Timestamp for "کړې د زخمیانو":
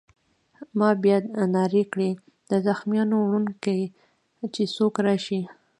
1.93-3.15